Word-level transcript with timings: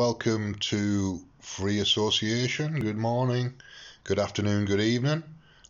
welcome 0.00 0.54
to 0.54 1.20
Free 1.40 1.78
Association. 1.80 2.80
Good 2.80 2.96
morning, 2.96 3.52
good 4.02 4.18
afternoon, 4.18 4.64
good 4.64 4.80
evening, 4.80 5.22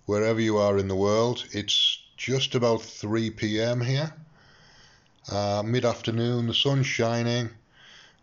wherever 0.07 0.41
you 0.41 0.57
are 0.59 0.79
in 0.79 0.87
the 0.87 0.95
world. 0.95 1.45
It's 1.51 2.01
just 2.17 2.55
about 2.55 2.81
3 2.81 3.31
p.m. 3.31 3.81
here, 3.81 4.15
uh, 5.33 5.65
mid 5.67 5.85
afternoon, 5.85 6.47
the 6.47 6.55
sun's 6.55 6.87
shining. 6.87 7.51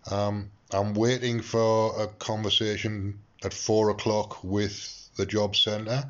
Um, 0.10 0.50
I'm 0.72 0.94
waiting 0.94 1.42
for 1.42 2.02
a 2.02 2.08
conversation 2.08 3.20
at 3.44 3.54
4 3.54 3.90
o'clock 3.90 4.42
with 4.46 5.10
the 5.18 5.26
job 5.26 5.58
centre, 5.58 6.06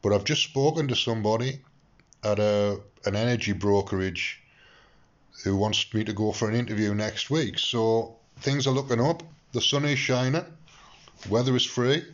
but 0.00 0.14
I've 0.14 0.24
just 0.24 0.42
spoken 0.42 0.88
to 0.88 0.96
somebody 0.96 1.60
at 2.24 2.38
a, 2.38 2.80
an 3.04 3.14
energy 3.14 3.52
brokerage 3.52 4.40
who 5.44 5.54
wants 5.54 5.92
me 5.92 6.02
to 6.04 6.14
go 6.14 6.32
for 6.32 6.48
an 6.48 6.56
interview 6.56 6.94
next 6.94 7.28
week. 7.28 7.58
So 7.58 8.17
things 8.40 8.66
are 8.66 8.72
looking 8.72 9.00
up. 9.00 9.22
The 9.52 9.60
sun 9.60 9.84
is 9.84 9.98
shining, 9.98 10.44
weather 11.28 11.56
is 11.56 11.64
free, 11.64 12.04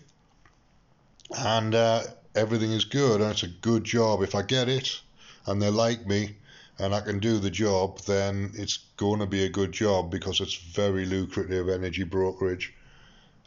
and 1.37 1.75
uh, 1.75 2.03
everything 2.35 2.73
is 2.73 2.85
good. 2.85 3.21
And 3.21 3.31
it's 3.31 3.43
a 3.43 3.49
good 3.49 3.85
job. 3.85 4.23
If 4.23 4.35
I 4.35 4.43
get 4.43 4.69
it 4.69 5.01
and 5.47 5.61
they 5.61 5.71
like 5.71 6.07
me 6.07 6.37
and 6.79 6.95
I 6.95 7.01
can 7.01 7.19
do 7.19 7.39
the 7.39 7.51
job, 7.51 8.01
then 8.01 8.53
it's 8.55 8.79
going 8.97 9.21
to 9.21 9.27
be 9.27 9.45
a 9.45 9.49
good 9.49 9.73
job 9.73 10.11
because 10.11 10.41
it's 10.41 10.55
very 10.55 11.07
lucrative 11.07 11.69
energy 11.69 12.05
brokerage 12.05 12.73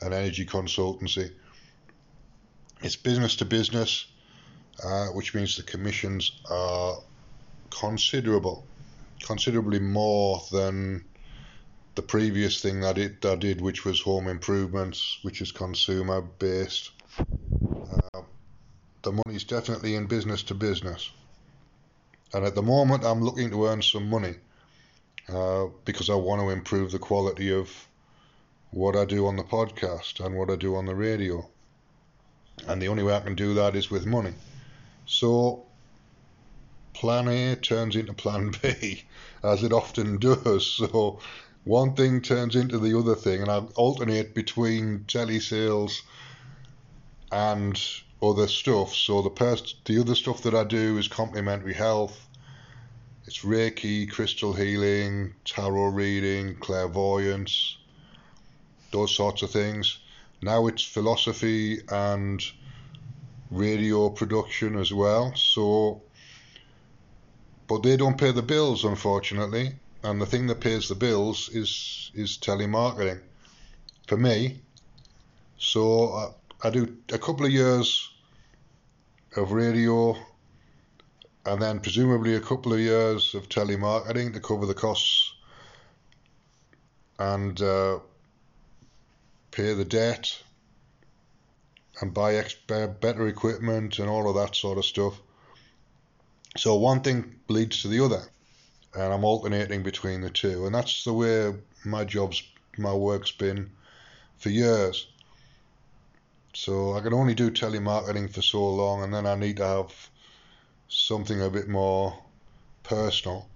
and 0.01 0.13
energy 0.13 0.45
consultancy. 0.45 1.31
It's 2.81 2.95
business 2.95 3.35
to 3.37 3.45
business, 3.45 4.05
uh, 4.83 5.07
which 5.07 5.33
means 5.33 5.57
the 5.57 5.63
commissions 5.63 6.31
are 6.49 6.97
considerable, 7.71 8.65
considerably 9.23 9.79
more 9.79 10.43
than 10.51 11.03
the 11.97 12.03
previous 12.03 12.61
thing 12.61 12.81
that 12.81 12.99
it 12.99 13.25
I 13.25 13.35
did, 13.35 13.59
which 13.59 13.83
was 13.83 13.99
home 13.99 14.27
improvements, 14.27 15.17
which 15.23 15.41
is 15.41 15.51
consumer 15.51 16.21
based. 16.21 16.91
Uh, 17.91 18.21
the 19.01 19.11
money's 19.11 19.43
definitely 19.43 19.95
in 19.95 20.05
business 20.05 20.43
to 20.43 20.53
business, 20.53 21.09
and 22.35 22.45
at 22.45 22.53
the 22.53 22.61
moment 22.61 23.03
I'm 23.03 23.23
looking 23.23 23.49
to 23.49 23.65
earn 23.65 23.81
some 23.81 24.11
money 24.11 24.35
uh, 25.27 25.65
because 25.85 26.11
I 26.11 26.13
want 26.13 26.39
to 26.39 26.49
improve 26.49 26.91
the 26.91 26.99
quality 26.99 27.51
of 27.51 27.67
what 28.69 28.95
I 28.95 29.03
do 29.05 29.25
on 29.25 29.35
the 29.35 29.43
podcast 29.43 30.23
and 30.23 30.35
what 30.35 30.51
I 30.51 30.55
do 30.55 30.75
on 30.75 30.85
the 30.85 30.95
radio, 30.95 31.49
and 32.67 32.79
the 32.79 32.89
only 32.89 33.01
way 33.01 33.15
I 33.15 33.21
can 33.21 33.33
do 33.33 33.55
that 33.55 33.75
is 33.75 33.89
with 33.89 34.05
money. 34.05 34.35
So 35.07 35.65
plan 36.93 37.27
A 37.27 37.55
turns 37.55 37.95
into 37.95 38.13
plan 38.13 38.51
B, 38.61 39.03
as 39.43 39.63
it 39.63 39.73
often 39.73 40.19
does. 40.19 40.67
So 40.67 41.21
one 41.67 41.93
thing 41.95 42.21
turns 42.21 42.55
into 42.55 42.79
the 42.79 42.97
other 42.97 43.15
thing, 43.15 43.41
and 43.41 43.51
I 43.51 43.57
alternate 43.75 44.33
between 44.33 44.99
telesales 44.99 46.01
and 47.31 47.79
other 48.21 48.47
stuff. 48.47 48.95
So 48.95 49.21
the 49.21 49.29
pers- 49.29 49.75
the 49.85 49.99
other 49.99 50.15
stuff 50.15 50.43
that 50.43 50.55
I 50.55 50.63
do 50.63 50.97
is 50.97 51.09
complementary 51.09 51.73
health. 51.73 52.17
It's 53.25 53.39
Reiki, 53.39 54.09
crystal 54.09 54.53
healing, 54.53 55.33
tarot 55.43 55.89
reading, 55.89 56.55
clairvoyance, 56.55 57.77
those 58.91 59.13
sorts 59.13 59.41
of 59.41 59.51
things. 59.51 59.99
Now 60.41 60.67
it's 60.67 60.83
philosophy 60.83 61.81
and 61.89 62.41
radio 63.51 64.09
production 64.09 64.77
as 64.77 64.93
well. 64.93 65.35
So, 65.35 66.01
but 67.67 67.83
they 67.83 67.97
don't 67.97 68.17
pay 68.17 68.31
the 68.31 68.41
bills, 68.41 68.85
unfortunately 68.85 69.75
and 70.03 70.21
the 70.21 70.25
thing 70.25 70.47
that 70.47 70.59
pays 70.59 70.87
the 70.87 70.95
bills 70.95 71.49
is 71.49 72.11
is 72.13 72.37
telemarketing 72.37 73.21
for 74.07 74.17
me. 74.17 74.61
So 75.57 76.13
I, 76.13 76.67
I 76.67 76.69
do 76.69 76.97
a 77.11 77.17
couple 77.17 77.45
of 77.45 77.51
years 77.51 78.09
of 79.35 79.51
radio, 79.51 80.15
and 81.45 81.61
then 81.61 81.79
presumably 81.79 82.35
a 82.35 82.39
couple 82.39 82.73
of 82.73 82.79
years 82.79 83.35
of 83.35 83.49
telemarketing 83.49 84.33
to 84.33 84.39
cover 84.39 84.65
the 84.65 84.73
costs 84.73 85.33
and 87.19 87.59
uh, 87.61 87.99
pay 89.51 89.73
the 89.73 89.85
debt 89.85 90.37
and 91.99 92.13
buy 92.13 92.35
ex- 92.35 92.53
better 92.53 93.27
equipment 93.27 93.97
and 93.97 94.07
all 94.07 94.29
of 94.29 94.35
that 94.35 94.55
sort 94.55 94.77
of 94.77 94.85
stuff. 94.85 95.19
So 96.55 96.75
one 96.75 97.01
thing 97.01 97.39
leads 97.47 97.81
to 97.81 97.87
the 97.87 98.03
other 98.03 98.23
and 98.93 99.13
I'm 99.13 99.23
alternating 99.23 99.83
between 99.83 100.21
the 100.21 100.29
two, 100.29 100.65
and 100.65 100.73
that's 100.73 101.03
the 101.03 101.13
way 101.13 101.53
my 101.85 102.03
job's 102.03 102.43
my 102.77 102.93
work's 102.93 103.31
been 103.31 103.71
for 104.37 104.49
years. 104.49 105.07
So 106.53 106.93
I 106.93 107.01
can 107.01 107.13
only 107.13 107.35
do 107.35 107.51
telemarketing 107.51 108.31
for 108.31 108.41
so 108.41 108.67
long, 108.67 109.03
and 109.03 109.13
then 109.13 109.25
I 109.25 109.35
need 109.35 109.57
to 109.57 109.67
have 109.67 110.09
something 110.87 111.41
a 111.41 111.49
bit 111.49 111.67
more 111.67 112.17
personal. 112.83 113.47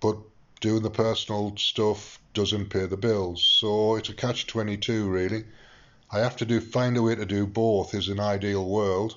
But 0.00 0.16
doing 0.60 0.82
the 0.82 0.90
personal 0.90 1.56
stuff 1.56 2.18
doesn't 2.32 2.70
pay 2.70 2.86
the 2.86 2.96
bills, 2.96 3.42
so 3.42 3.96
it's 3.96 4.08
a 4.08 4.14
catch 4.14 4.46
twenty 4.46 4.76
two 4.76 5.08
really. 5.08 5.44
I 6.10 6.18
have 6.20 6.36
to 6.36 6.44
do 6.44 6.60
find 6.60 6.96
a 6.96 7.02
way 7.02 7.14
to 7.14 7.24
do 7.24 7.46
both 7.46 7.94
is 7.94 8.08
an 8.08 8.20
ideal 8.20 8.68
world 8.68 9.16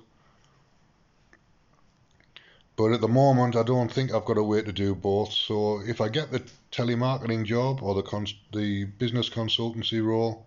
but 2.77 2.91
at 2.91 3.01
the 3.01 3.07
moment, 3.07 3.55
I 3.55 3.63
don't 3.63 3.91
think 3.91 4.13
I've 4.13 4.23
got 4.23 4.37
a 4.37 4.43
way 4.43 4.61
to 4.61 4.71
do 4.71 4.93
both. 4.93 5.33
So 5.33 5.81
if 5.81 5.99
I 5.99 6.09
get 6.09 6.31
the 6.31 6.43
telemarketing 6.71 7.43
job 7.43 7.81
or 7.81 7.95
the 7.95 8.03
cons- 8.03 8.35
the 8.53 8.85
business 8.85 9.29
consultancy 9.29 10.05
role, 10.05 10.45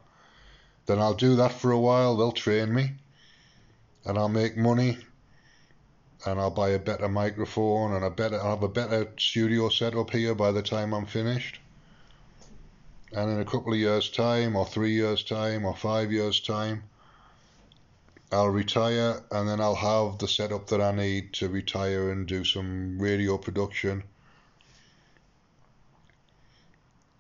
then 0.87 1.01
I'll 1.01 1.15
do 1.15 1.35
that 1.37 1.53
for 1.53 1.73
a 1.73 1.79
while. 1.79 2.17
They'll 2.17 2.31
train 2.33 2.73
me, 2.73 2.93
and 4.05 4.17
I'll 4.17 4.29
make 4.29 4.57
money, 4.57 4.99
and 6.25 6.39
I'll 6.39 6.53
buy 6.53 6.71
a 6.71 6.79
better 6.79 7.09
microphone 7.09 7.95
and 7.95 8.05
a 8.05 8.11
better 8.11 8.41
I'll 8.41 8.51
have 8.51 8.63
a 8.63 8.69
better 8.69 9.09
studio 9.19 9.69
setup 9.69 10.11
here 10.11 10.35
by 10.37 10.53
the 10.53 10.63
time 10.63 10.95
I'm 10.95 11.07
finished. 11.07 11.59
And 13.13 13.29
in 13.29 13.41
a 13.41 13.45
couple 13.45 13.73
of 13.73 13.79
years' 13.81 14.09
time, 14.09 14.55
or 14.55 14.65
three 14.65 14.93
years' 14.93 15.25
time, 15.25 15.65
or 15.65 15.75
five 15.75 16.13
years' 16.13 16.39
time, 16.39 16.85
I'll 18.33 18.49
retire 18.49 19.21
and 19.33 19.49
then 19.49 19.61
I'll 19.61 19.75
have 19.75 20.19
the 20.19 20.29
setup 20.29 20.69
that 20.69 20.81
I 20.81 20.93
need 20.93 21.33
to 21.35 21.49
retire 21.49 22.13
and 22.13 22.29
do 22.29 22.45
some 22.45 22.99
radio 22.99 23.37
production 23.37 24.05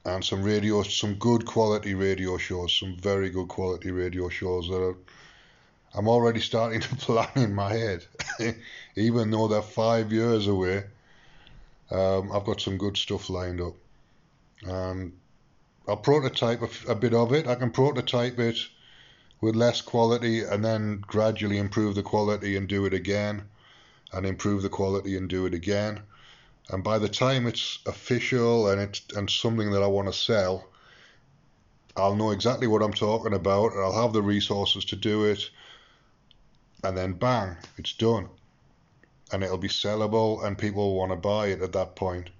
and 0.04 0.24
some 0.24 0.42
radio, 0.42 0.82
some 0.82 1.14
good 1.14 1.44
quality 1.44 1.94
radio 1.94 2.38
shows, 2.38 2.76
some 2.78 2.96
very 2.96 3.28
good 3.28 3.48
quality 3.48 3.90
radio 3.90 4.28
shows 4.28 4.68
that 4.68 4.80
are, 4.80 4.96
I'm 5.94 6.08
already 6.08 6.40
starting 6.40 6.80
to 6.80 6.96
plan 6.96 7.28
in 7.36 7.54
my 7.54 7.72
head, 7.72 8.04
even 8.96 9.30
though 9.30 9.48
they're 9.48 9.62
five 9.62 10.12
years 10.12 10.46
away. 10.46 10.84
Um, 11.90 12.30
I've 12.32 12.44
got 12.44 12.60
some 12.60 12.78
good 12.78 12.96
stuff 12.96 13.28
lined 13.28 13.60
up, 13.60 13.74
and 14.62 15.12
I'll 15.88 15.96
prototype 15.96 16.62
a, 16.62 16.92
a 16.92 16.94
bit 16.94 17.14
of 17.14 17.32
it. 17.32 17.48
I 17.48 17.56
can 17.56 17.72
prototype 17.72 18.38
it 18.38 18.58
with 19.40 19.56
less 19.56 19.80
quality 19.80 20.42
and 20.42 20.64
then 20.64 21.02
gradually 21.06 21.58
improve 21.58 21.94
the 21.94 22.02
quality 22.02 22.56
and 22.56 22.68
do 22.68 22.84
it 22.84 22.94
again 22.94 23.42
and 24.12 24.26
improve 24.26 24.62
the 24.62 24.68
quality 24.68 25.16
and 25.16 25.28
do 25.28 25.46
it 25.46 25.54
again. 25.54 26.00
And 26.70 26.84
by 26.84 26.98
the 26.98 27.08
time 27.08 27.46
it's 27.46 27.78
official 27.86 28.68
and 28.68 28.80
it's 28.80 29.02
and 29.16 29.28
something 29.28 29.70
that 29.72 29.82
I 29.82 29.86
want 29.86 30.08
to 30.08 30.12
sell, 30.12 30.68
I'll 31.96 32.16
know 32.16 32.30
exactly 32.30 32.66
what 32.66 32.82
I'm 32.82 32.92
talking 32.92 33.34
about 33.34 33.72
and 33.72 33.82
I'll 33.82 34.02
have 34.02 34.12
the 34.12 34.22
resources 34.22 34.84
to 34.86 34.96
do 34.96 35.24
it. 35.24 35.50
And 36.84 36.96
then 36.96 37.14
bang, 37.14 37.56
it's 37.76 37.92
done. 37.92 38.28
And 39.32 39.42
it'll 39.42 39.58
be 39.58 39.68
sellable 39.68 40.44
and 40.44 40.56
people 40.56 40.90
will 40.90 40.96
want 40.96 41.12
to 41.12 41.16
buy 41.16 41.48
it 41.48 41.62
at 41.62 41.72
that 41.72 41.96
point. 41.96 42.30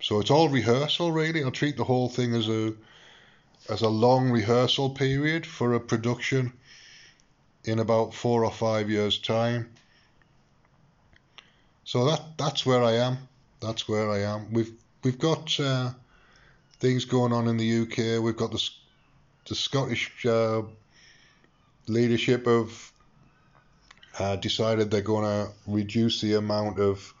So 0.00 0.18
it's 0.18 0.30
all 0.30 0.48
rehearsal 0.48 1.12
really. 1.12 1.44
I'll 1.44 1.50
treat 1.50 1.76
the 1.76 1.84
whole 1.84 2.08
thing 2.08 2.34
as 2.34 2.48
a 2.48 2.74
as 3.68 3.82
a 3.82 3.88
long 3.88 4.30
rehearsal 4.30 4.90
period 4.90 5.46
for 5.46 5.74
a 5.74 5.80
production 5.80 6.52
in 7.64 7.78
about 7.78 8.14
four 8.14 8.44
or 8.44 8.50
five 8.50 8.90
years' 8.90 9.18
time. 9.18 9.70
So 11.84 12.04
that 12.06 12.38
that's 12.38 12.64
where 12.66 12.82
I 12.82 12.92
am. 12.94 13.18
That's 13.60 13.88
where 13.88 14.10
I 14.10 14.20
am. 14.20 14.52
We've 14.52 14.72
we've 15.02 15.18
got 15.18 15.58
uh, 15.60 15.90
things 16.80 17.04
going 17.04 17.32
on 17.32 17.48
in 17.48 17.56
the 17.56 17.82
UK. 17.82 18.22
We've 18.22 18.36
got 18.36 18.50
the 18.50 18.70
the 19.48 19.54
Scottish 19.54 20.24
uh, 20.26 20.62
leadership 21.88 22.46
have 22.46 22.92
uh, 24.18 24.36
decided 24.36 24.90
they're 24.90 25.00
going 25.00 25.24
to 25.24 25.52
reduce 25.66 26.20
the 26.20 26.34
amount 26.34 26.78
of 26.78 27.12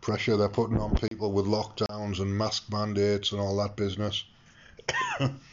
pressure 0.00 0.36
they're 0.36 0.48
putting 0.48 0.78
on 0.78 0.94
people 0.94 1.32
with 1.32 1.46
lockdowns 1.46 2.20
and 2.20 2.36
mask 2.36 2.70
mandates 2.70 3.32
and 3.32 3.40
all 3.40 3.56
that 3.56 3.76
business. 3.76 4.24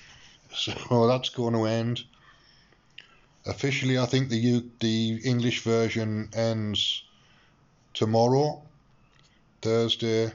So 0.54 1.08
that's 1.08 1.30
going 1.30 1.54
to 1.54 1.66
end. 1.66 2.04
Officially, 3.46 3.98
I 3.98 4.06
think 4.06 4.30
the 4.30 4.38
U- 4.38 4.72
the 4.80 5.22
English 5.24 5.62
version 5.64 6.30
ends 6.34 7.04
tomorrow, 7.94 8.62
Thursday. 9.62 10.32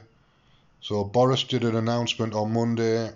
So 0.81 1.03
Boris 1.03 1.43
did 1.43 1.63
an 1.63 1.75
announcement 1.75 2.33
on 2.33 2.53
Monday 2.53 3.11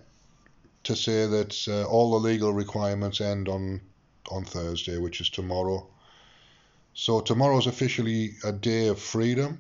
to 0.84 0.96
say 0.96 1.28
that 1.28 1.68
uh, 1.68 1.84
all 1.84 2.12
the 2.12 2.18
legal 2.18 2.54
requirements 2.54 3.22
end 3.22 3.50
on 3.50 3.82
on 4.32 4.46
Thursday, 4.46 4.98
which 4.98 5.22
is 5.22 5.30
tomorrow. 5.30 5.88
So 6.94 7.22
tomorrow 7.22 7.58
is 7.58 7.68
officially 7.68 8.36
a 8.44 8.52
day 8.52 8.88
of 8.88 9.00
freedom. 9.00 9.60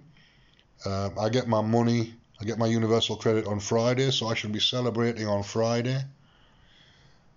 Uh, 0.85 1.09
I 1.19 1.29
get 1.29 1.47
my 1.47 1.61
money, 1.61 2.13
I 2.39 2.45
get 2.45 2.57
my 2.57 2.67
universal 2.67 3.15
credit 3.15 3.47
on 3.47 3.59
Friday, 3.59 4.11
so 4.11 4.27
I 4.27 4.33
should 4.33 4.51
be 4.51 4.59
celebrating 4.59 5.27
on 5.27 5.43
Friday, 5.43 6.01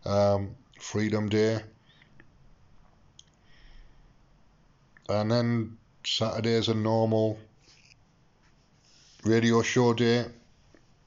um, 0.05 0.55
Freedom 0.79 1.29
Day. 1.29 1.61
And 5.09 5.31
then 5.31 5.77
Saturday 6.05 6.53
is 6.53 6.69
a 6.69 6.75
normal 6.75 7.39
radio 9.25 9.63
show 9.63 9.93
day. 9.95 10.27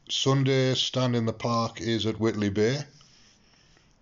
Sunday, 0.10 0.76
stand 0.76 1.16
in 1.16 1.26
the 1.26 1.34
park 1.34 1.82
is 1.82 2.06
at 2.06 2.20
Whitley 2.20 2.50
Bay. 2.50 2.78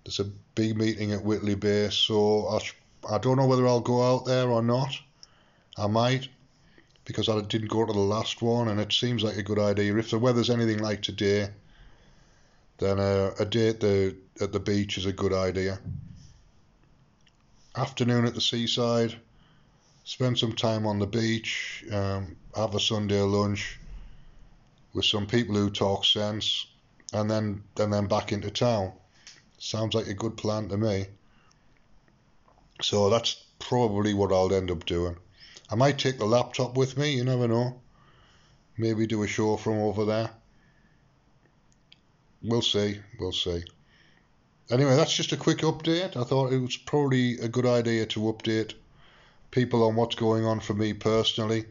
There's 0.03 0.19
a 0.19 0.25
big 0.55 0.77
meeting 0.77 1.13
at 1.13 1.23
Whitley 1.23 1.55
Bay, 1.55 1.89
so 1.89 2.47
I, 2.47 3.15
I 3.15 3.17
don't 3.17 3.37
know 3.37 3.45
whether 3.45 3.65
I'll 3.67 3.79
go 3.79 4.03
out 4.03 4.25
there 4.25 4.49
or 4.49 4.61
not. 4.61 4.93
I 5.77 5.87
might, 5.87 6.27
because 7.05 7.29
I 7.29 7.39
didn't 7.41 7.69
go 7.69 7.85
to 7.85 7.93
the 7.93 7.99
last 7.99 8.41
one, 8.41 8.67
and 8.67 8.79
it 8.79 8.91
seems 8.91 9.23
like 9.23 9.37
a 9.37 9.43
good 9.43 9.59
idea. 9.59 9.95
If 9.97 10.11
the 10.11 10.19
weather's 10.19 10.49
anything 10.49 10.79
like 10.79 11.01
today, 11.01 11.49
then 12.77 12.99
a, 12.99 13.31
a 13.39 13.45
day 13.45 13.69
at 13.69 13.79
the 13.79 14.15
at 14.41 14.51
the 14.51 14.59
beach 14.59 14.97
is 14.97 15.05
a 15.05 15.13
good 15.13 15.33
idea. 15.33 15.79
Afternoon 17.75 18.25
at 18.25 18.35
the 18.35 18.41
seaside, 18.41 19.15
spend 20.03 20.37
some 20.37 20.53
time 20.53 20.85
on 20.85 20.99
the 20.99 21.07
beach, 21.07 21.83
um, 21.91 22.35
have 22.55 22.75
a 22.75 22.79
Sunday 22.79 23.21
lunch 23.21 23.79
with 24.93 25.05
some 25.05 25.25
people 25.25 25.55
who 25.55 25.69
talk 25.69 26.05
sense, 26.05 26.67
and 27.13 27.29
then 27.29 27.63
and 27.79 27.93
then 27.93 28.07
back 28.07 28.31
into 28.31 28.51
town. 28.51 28.91
Sounds 29.57 29.95
like 29.95 30.07
a 30.07 30.13
good 30.13 30.35
plan 30.35 30.67
to 30.69 30.77
me. 30.77 31.05
So 32.81 33.09
that's 33.09 33.45
probably 33.59 34.13
what 34.13 34.33
I'll 34.33 34.53
end 34.53 34.69
up 34.71 34.85
doing. 34.85 35.15
I 35.69 35.75
might 35.75 35.97
take 35.97 36.17
the 36.17 36.25
laptop 36.25 36.75
with 36.75 36.97
me, 36.97 37.15
you 37.15 37.23
never 37.23 37.47
know. 37.47 37.81
Maybe 38.77 39.07
do 39.07 39.23
a 39.23 39.27
show 39.27 39.55
from 39.57 39.79
over 39.79 40.05
there. 40.05 40.31
We'll 42.43 42.61
see, 42.61 42.99
we'll 43.19 43.31
see. 43.31 43.63
Anyway, 44.69 44.95
that's 44.95 45.15
just 45.15 45.31
a 45.31 45.37
quick 45.37 45.59
update. 45.59 46.17
I 46.17 46.23
thought 46.23 46.51
it 46.51 46.59
was 46.59 46.75
probably 46.75 47.37
a 47.39 47.47
good 47.47 47.65
idea 47.65 48.05
to 48.07 48.19
update 48.21 48.73
people 49.51 49.83
on 49.83 49.95
what's 49.95 50.15
going 50.15 50.45
on 50.45 50.59
for 50.59 50.73
me 50.73 50.93
personally. 50.93 51.65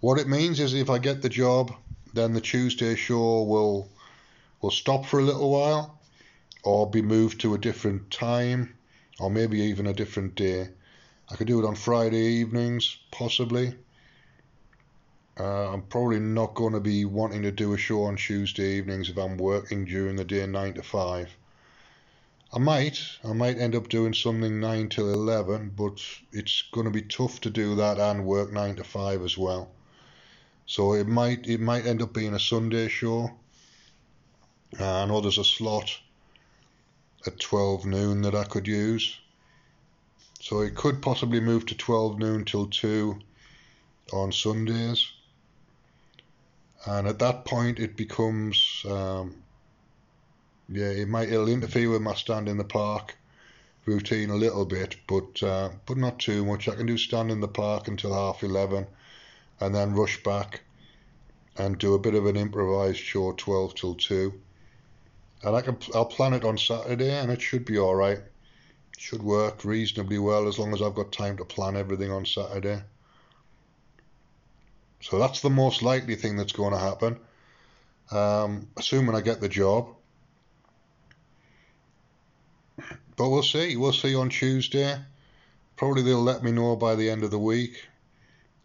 What 0.00 0.18
it 0.18 0.26
means 0.26 0.58
is 0.58 0.74
if 0.74 0.90
I 0.90 0.98
get 0.98 1.22
the 1.22 1.28
job, 1.28 1.72
then 2.12 2.32
the 2.32 2.40
Tuesday 2.40 2.96
show 2.96 3.42
will 3.42 3.88
will 4.60 4.70
stop 4.70 5.06
for 5.06 5.20
a 5.20 5.24
little 5.24 5.50
while 5.50 5.98
or 6.64 6.90
be 6.90 7.02
moved 7.02 7.40
to 7.40 7.54
a 7.54 7.58
different 7.58 8.10
time 8.10 8.74
or 9.20 9.30
maybe 9.30 9.60
even 9.60 9.86
a 9.86 9.92
different 9.92 10.34
day. 10.34 10.68
I 11.30 11.36
could 11.36 11.46
do 11.46 11.62
it 11.62 11.66
on 11.66 11.76
Friday 11.76 12.40
evenings, 12.40 12.98
possibly. 13.10 13.74
Uh, 15.40 15.72
I'm 15.72 15.80
probably 15.80 16.20
not 16.20 16.52
going 16.52 16.74
to 16.74 16.80
be 16.80 17.06
wanting 17.06 17.40
to 17.44 17.50
do 17.50 17.72
a 17.72 17.78
show 17.78 18.02
on 18.02 18.16
Tuesday 18.16 18.76
evenings 18.76 19.08
if 19.08 19.16
I'm 19.16 19.38
working 19.38 19.86
during 19.86 20.16
the 20.16 20.24
day 20.24 20.46
9 20.46 20.74
to 20.74 20.82
5. 20.82 21.30
I 22.52 22.58
might, 22.58 23.00
I 23.24 23.32
might 23.32 23.56
end 23.56 23.74
up 23.74 23.88
doing 23.88 24.12
something 24.12 24.60
9 24.60 24.90
till 24.90 25.10
11, 25.10 25.72
but 25.74 25.98
it's 26.30 26.64
going 26.72 26.84
to 26.84 26.90
be 26.90 27.00
tough 27.00 27.40
to 27.40 27.48
do 27.48 27.74
that 27.76 27.98
and 27.98 28.26
work 28.26 28.52
9 28.52 28.76
to 28.76 28.84
5 28.84 29.22
as 29.22 29.38
well. 29.38 29.70
So 30.66 30.92
it 30.92 31.08
might 31.08 31.46
it 31.46 31.60
might 31.60 31.86
end 31.86 32.02
up 32.02 32.12
being 32.12 32.34
a 32.34 32.40
Sunday 32.40 32.88
show. 32.88 33.30
Uh, 34.78 35.02
I 35.02 35.06
know 35.06 35.22
there's 35.22 35.38
a 35.38 35.44
slot 35.44 35.90
at 37.26 37.40
12 37.40 37.86
noon 37.86 38.20
that 38.22 38.34
I 38.34 38.44
could 38.44 38.68
use. 38.68 39.18
So 40.38 40.60
it 40.60 40.74
could 40.74 41.00
possibly 41.00 41.40
move 41.40 41.64
to 41.66 41.74
12 41.74 42.18
noon 42.18 42.44
till 42.44 42.66
2 42.66 43.18
on 44.12 44.32
Sundays. 44.32 45.10
And 46.86 47.06
at 47.06 47.18
that 47.18 47.44
point 47.44 47.78
it 47.78 47.96
becomes, 47.96 48.84
um, 48.88 49.42
yeah, 50.68 50.90
it 50.90 51.08
might, 51.08 51.28
it'll 51.28 51.48
interfere 51.48 51.90
with 51.90 52.02
my 52.02 52.14
stand 52.14 52.48
in 52.48 52.56
the 52.56 52.64
park 52.64 53.16
routine 53.84 54.30
a 54.30 54.36
little 54.36 54.64
bit, 54.64 54.96
but, 55.06 55.42
uh, 55.42 55.70
but 55.86 55.96
not 55.96 56.18
too 56.18 56.44
much. 56.44 56.68
I 56.68 56.74
can 56.74 56.86
do 56.86 56.96
stand 56.96 57.30
in 57.30 57.40
the 57.40 57.48
park 57.48 57.88
until 57.88 58.14
half 58.14 58.42
11 58.42 58.86
and 59.60 59.74
then 59.74 59.94
rush 59.94 60.22
back 60.22 60.62
and 61.56 61.78
do 61.78 61.94
a 61.94 61.98
bit 61.98 62.14
of 62.14 62.26
an 62.26 62.36
improvised 62.36 62.98
show 62.98 63.32
12 63.32 63.74
till 63.74 63.94
2 63.94 64.40
and 65.42 65.56
I 65.56 65.62
can 65.62 65.78
I'll 65.94 66.04
plan 66.04 66.34
it 66.34 66.44
on 66.44 66.58
Saturday 66.58 67.10
and 67.10 67.30
it 67.30 67.40
should 67.40 67.64
be 67.64 67.78
all 67.78 67.94
right. 67.94 68.20
Should 68.98 69.22
work 69.22 69.64
reasonably 69.64 70.18
well 70.18 70.46
as 70.46 70.58
long 70.58 70.74
as 70.74 70.82
I've 70.82 70.94
got 70.94 71.12
time 71.12 71.38
to 71.38 71.44
plan 71.44 71.76
everything 71.76 72.10
on 72.10 72.26
Saturday 72.26 72.82
so 75.00 75.18
that's 75.18 75.40
the 75.40 75.50
most 75.50 75.82
likely 75.82 76.14
thing 76.14 76.36
that's 76.36 76.52
going 76.52 76.72
to 76.72 76.78
happen 76.78 77.18
um, 78.10 78.68
assuming 78.76 79.14
I 79.14 79.20
get 79.20 79.40
the 79.40 79.48
job 79.48 79.88
but 83.16 83.28
we'll 83.28 83.42
see 83.42 83.76
we'll 83.76 83.92
see 83.92 84.14
on 84.14 84.28
Tuesday 84.28 84.98
probably 85.76 86.02
they'll 86.02 86.22
let 86.22 86.42
me 86.42 86.52
know 86.52 86.76
by 86.76 86.94
the 86.94 87.10
end 87.10 87.22
of 87.24 87.30
the 87.30 87.38
week 87.38 87.88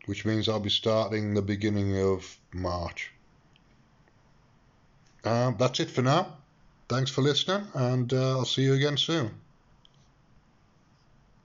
which 0.05 0.25
means 0.25 0.47
I'll 0.47 0.59
be 0.59 0.69
starting 0.69 1.33
the 1.33 1.41
beginning 1.41 1.99
of 1.99 2.37
March. 2.53 3.11
Um, 5.23 5.55
that's 5.57 5.79
it 5.79 5.89
for 5.89 6.01
now. 6.01 6.37
Thanks 6.87 7.09
for 7.09 7.21
listening, 7.21 7.67
and 7.73 8.13
uh, 8.13 8.37
I'll 8.37 8.45
see 8.45 8.61
you 8.61 8.73
again 8.73 8.97
soon. 8.97 9.31